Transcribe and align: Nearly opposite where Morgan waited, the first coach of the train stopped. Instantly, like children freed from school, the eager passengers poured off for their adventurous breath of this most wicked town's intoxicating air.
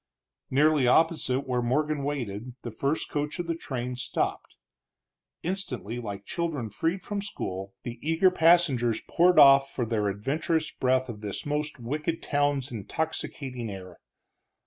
Nearly 0.49 0.87
opposite 0.87 1.41
where 1.41 1.61
Morgan 1.61 2.03
waited, 2.03 2.55
the 2.63 2.71
first 2.71 3.07
coach 3.07 3.37
of 3.37 3.45
the 3.45 3.53
train 3.53 3.95
stopped. 3.95 4.55
Instantly, 5.43 5.99
like 5.99 6.25
children 6.25 6.71
freed 6.71 7.03
from 7.03 7.21
school, 7.21 7.75
the 7.83 7.99
eager 8.01 8.31
passengers 8.31 8.99
poured 9.07 9.37
off 9.37 9.69
for 9.69 9.85
their 9.85 10.07
adventurous 10.07 10.71
breath 10.71 11.07
of 11.07 11.21
this 11.21 11.45
most 11.45 11.79
wicked 11.79 12.23
town's 12.23 12.71
intoxicating 12.71 13.69
air. 13.69 13.99